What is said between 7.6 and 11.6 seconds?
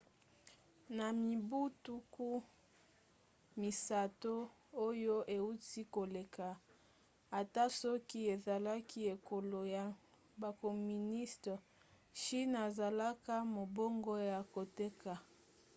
soki ezalaki ekolo ya bacommuniste